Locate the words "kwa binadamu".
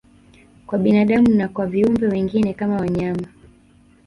0.65-1.27